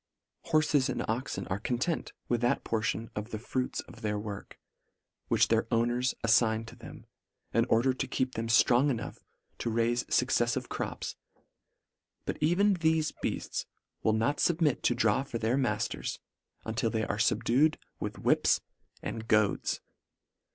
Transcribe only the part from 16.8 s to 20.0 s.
they are fubdued with whips and goads.